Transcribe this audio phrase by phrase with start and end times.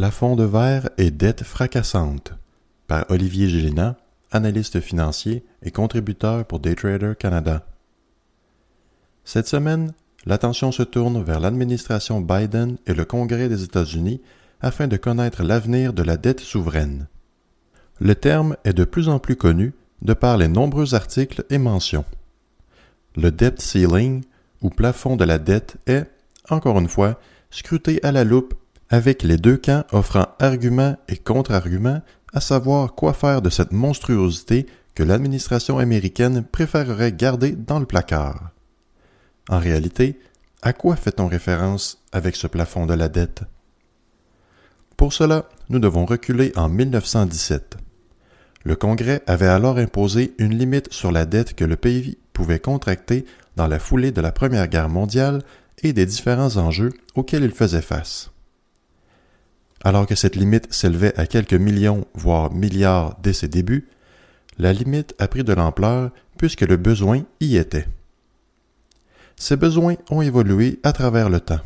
[0.00, 2.32] Plafond de verre et dette fracassante
[2.86, 3.98] par Olivier Gélina,
[4.30, 7.66] analyste financier et contributeur pour Daytrader Canada.
[9.24, 9.92] Cette semaine,
[10.24, 14.22] l'attention se tourne vers l'administration Biden et le Congrès des États-Unis
[14.62, 17.06] afin de connaître l'avenir de la dette souveraine.
[18.00, 22.06] Le terme est de plus en plus connu de par les nombreux articles et mentions.
[23.16, 24.24] Le debt ceiling,
[24.62, 26.06] ou plafond de la dette, est,
[26.48, 28.54] encore une fois, scruté à la loupe
[28.90, 34.66] avec les deux camps offrant arguments et contre-arguments à savoir quoi faire de cette monstruosité
[34.94, 38.50] que l'administration américaine préférerait garder dans le placard.
[39.48, 40.18] En réalité,
[40.62, 43.42] à quoi fait-on référence avec ce plafond de la dette?
[44.96, 47.76] Pour cela, nous devons reculer en 1917.
[48.64, 53.24] Le Congrès avait alors imposé une limite sur la dette que le pays pouvait contracter
[53.56, 55.42] dans la foulée de la Première Guerre mondiale
[55.82, 58.30] et des différents enjeux auxquels il faisait face.
[59.82, 63.88] Alors que cette limite s'élevait à quelques millions, voire milliards dès ses débuts,
[64.58, 67.88] la limite a pris de l'ampleur puisque le besoin y était.
[69.36, 71.60] Ces besoins ont évolué à travers le temps.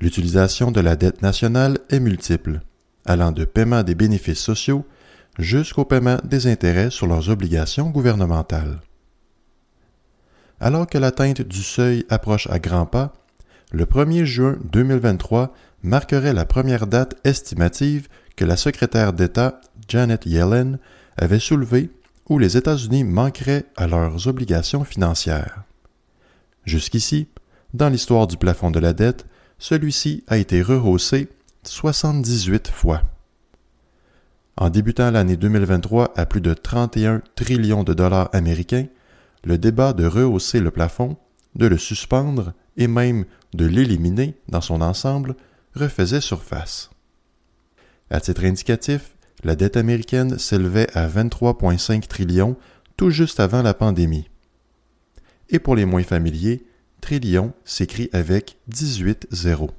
[0.00, 2.60] L'utilisation de la dette nationale est multiple,
[3.06, 4.84] allant de paiement des bénéfices sociaux
[5.38, 8.80] jusqu'au paiement des intérêts sur leurs obligations gouvernementales.
[10.60, 13.14] Alors que l'atteinte du seuil approche à grands pas,
[13.72, 20.78] le 1er juin 2023 marquerait la première date estimative que la secrétaire d'État Janet Yellen
[21.16, 21.90] avait soulevée
[22.28, 25.62] où les États-Unis manqueraient à leurs obligations financières.
[26.64, 27.28] Jusqu'ici,
[27.74, 29.26] dans l'histoire du plafond de la dette,
[29.58, 31.28] celui-ci a été rehaussé
[31.64, 33.02] 78 fois.
[34.56, 38.86] En débutant l'année 2023 à plus de 31 trillions de dollars américains,
[39.44, 41.16] le débat de rehausser le plafond,
[41.54, 43.24] de le suspendre et même
[43.56, 45.34] de l'éliminer dans son ensemble
[45.74, 46.90] refaisait surface.
[48.10, 52.56] À titre indicatif, la dette américaine s'élevait à 23,5 trillions
[52.96, 54.28] tout juste avant la pandémie.
[55.50, 56.64] Et pour les moins familiers,
[57.00, 59.70] trillion s'écrit avec 18 zéros.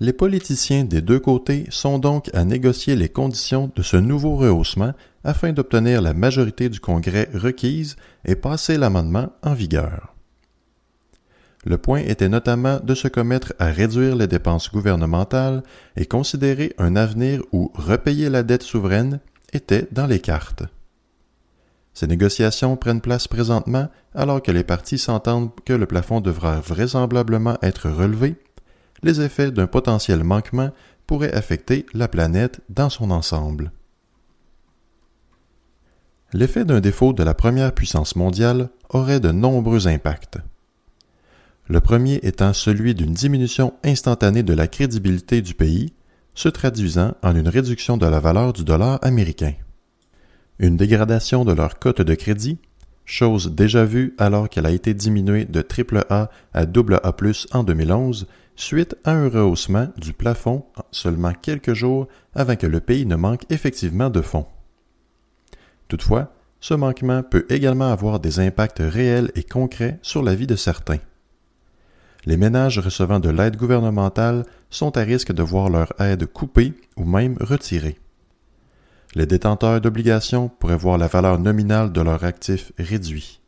[0.00, 4.94] Les politiciens des deux côtés sont donc à négocier les conditions de ce nouveau rehaussement
[5.22, 10.12] afin d'obtenir la majorité du Congrès requise et passer l'amendement en vigueur.
[11.64, 15.62] Le point était notamment de se commettre à réduire les dépenses gouvernementales
[15.96, 19.20] et considérer un avenir où repayer la dette souveraine
[19.52, 20.64] était dans les cartes.
[21.94, 27.58] Ces négociations prennent place présentement alors que les partis s'entendent que le plafond devra vraisemblablement
[27.62, 28.36] être relevé.
[29.02, 30.70] Les effets d'un potentiel manquement
[31.06, 33.70] pourraient affecter la planète dans son ensemble.
[36.32, 40.38] L'effet d'un défaut de la première puissance mondiale aurait de nombreux impacts.
[41.68, 45.92] Le premier étant celui d'une diminution instantanée de la crédibilité du pays,
[46.34, 49.54] se traduisant en une réduction de la valeur du dollar américain
[50.62, 52.58] une dégradation de leur cote de crédit,
[53.04, 58.96] chose déjà vue alors qu'elle a été diminuée de AAA à AA+ en 2011 suite
[59.04, 64.08] à un rehaussement du plafond seulement quelques jours avant que le pays ne manque effectivement
[64.08, 64.46] de fonds.
[65.88, 70.54] Toutefois, ce manquement peut également avoir des impacts réels et concrets sur la vie de
[70.54, 70.98] certains.
[72.24, 77.04] Les ménages recevant de l'aide gouvernementale sont à risque de voir leur aide coupée ou
[77.04, 77.98] même retirée.
[79.14, 83.40] Les détenteurs d'obligations pourraient voir la valeur nominale de leurs actifs réduit.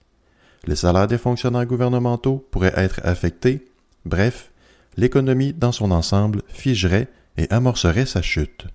[0.66, 3.64] Les salaires des fonctionnaires gouvernementaux pourraient être affectés.
[4.04, 4.50] Bref,
[4.96, 8.66] l'économie dans son ensemble figerait et amorcerait sa chute.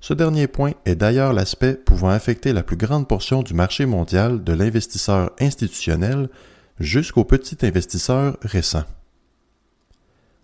[0.00, 4.44] Ce dernier point est d'ailleurs l'aspect pouvant affecter la plus grande portion du marché mondial
[4.44, 6.28] de l'investisseur institutionnel
[6.78, 8.84] jusqu'au petit investisseur récent.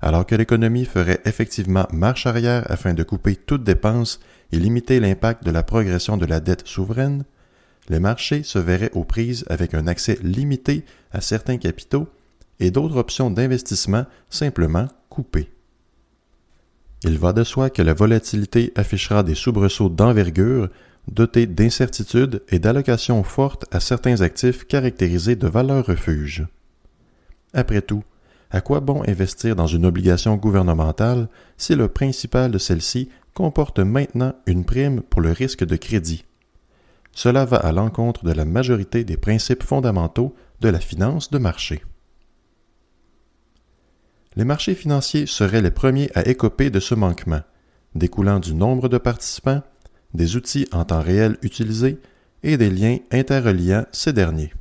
[0.01, 4.19] Alors que l'économie ferait effectivement marche arrière afin de couper toute dépense
[4.51, 7.25] et limiter l'impact de la progression de la dette souveraine,
[7.89, 12.09] les marchés se verraient aux prises avec un accès limité à certains capitaux
[12.59, 15.51] et d'autres options d'investissement simplement coupées.
[17.05, 20.69] Il va de soi que la volatilité affichera des soubresauts d'envergure
[21.11, 26.47] dotés d'incertitudes et d'allocations fortes à certains actifs caractérisés de valeur refuge.
[27.53, 28.05] Après tout,
[28.55, 34.35] À quoi bon investir dans une obligation gouvernementale si le principal de celle-ci comporte maintenant
[34.47, 36.27] une prime pour le risque de crédit?
[37.13, 41.83] Cela va à l'encontre de la majorité des principes fondamentaux de la finance de marché.
[44.37, 47.43] Les marchés financiers seraient les premiers à écoper de ce manquement,
[47.95, 49.63] découlant du nombre de participants,
[50.15, 51.99] des outils en temps réel utilisés
[52.43, 54.53] et des liens interreliant ces derniers.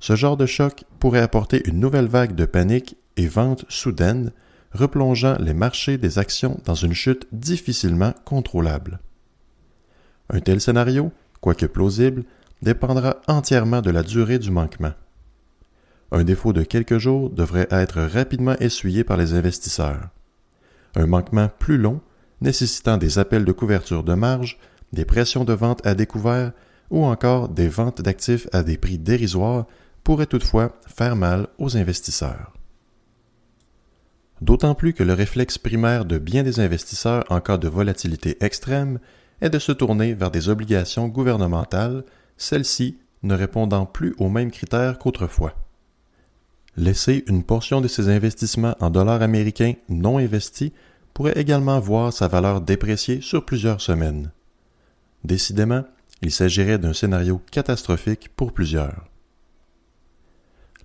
[0.00, 4.32] Ce genre de choc pourrait apporter une nouvelle vague de panique et vente soudaine,
[4.72, 8.98] replongeant les marchés des actions dans une chute difficilement contrôlable.
[10.30, 12.24] Un tel scénario, quoique plausible,
[12.62, 14.94] dépendra entièrement de la durée du manquement.
[16.10, 20.08] Un défaut de quelques jours devrait être rapidement essuyé par les investisseurs.
[20.94, 22.00] Un manquement plus long,
[22.42, 24.58] nécessitant des appels de couverture de marge,
[24.92, 26.52] des pressions de vente à découvert
[26.90, 29.66] ou encore des ventes d'actifs à des prix dérisoires
[30.04, 32.52] pourrait toutefois faire mal aux investisseurs.
[34.40, 38.98] D'autant plus que le réflexe primaire de bien des investisseurs en cas de volatilité extrême
[39.40, 42.04] est de se tourner vers des obligations gouvernementales,
[42.36, 45.54] celles-ci ne répondant plus aux mêmes critères qu'autrefois.
[46.76, 50.72] Laisser une portion de ses investissements en dollars américains non investis
[51.14, 54.30] pourrait également voir sa valeur déprécier sur plusieurs semaines.
[55.24, 55.84] Décidément,
[56.22, 59.04] il s'agirait d'un scénario catastrophique pour plusieurs.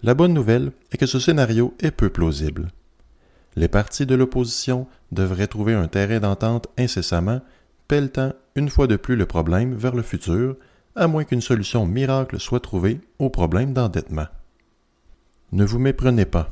[0.03, 2.69] La bonne nouvelle est que ce scénario est peu plausible.
[3.55, 7.41] Les partis de l'opposition devraient trouver un terrain d'entente incessamment,
[7.87, 10.55] pelletant une fois de plus le problème vers le futur,
[10.95, 14.27] à moins qu'une solution miracle soit trouvée au problème d'endettement.
[15.51, 16.49] Ne vous méprenez pas.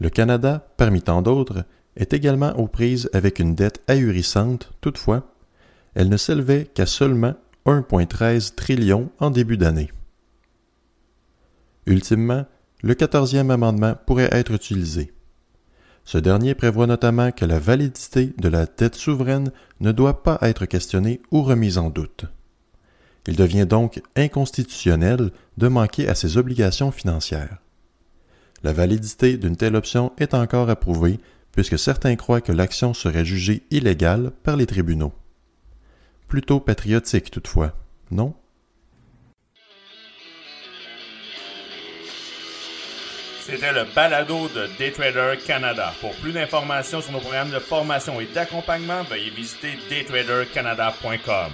[0.00, 1.64] Le Canada, parmi tant d'autres,
[1.98, 5.34] est également aux prises avec une dette ahurissante, toutefois,
[5.94, 7.34] elle ne s'élevait qu'à seulement
[7.66, 9.90] 1,13 trillion en début d'année.
[11.86, 12.46] Ultimement,
[12.82, 15.12] le quatorzième amendement pourrait être utilisé.
[16.04, 19.50] Ce dernier prévoit notamment que la validité de la dette souveraine
[19.80, 22.24] ne doit pas être questionnée ou remise en doute.
[23.26, 27.58] Il devient donc inconstitutionnel de manquer à ses obligations financières.
[28.62, 31.20] La validité d'une telle option est encore approuvée
[31.52, 35.12] puisque certains croient que l'action serait jugée illégale par les tribunaux.
[36.28, 37.72] Plutôt patriotique toutefois,
[38.10, 38.34] non?
[43.40, 45.94] C'était le balado de Daytrader Canada.
[46.02, 51.52] Pour plus d'informations sur nos programmes de formation et d'accompagnement, veuillez visiter daytradercanada.com.